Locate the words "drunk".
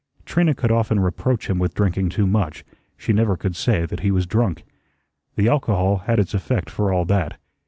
4.25-4.63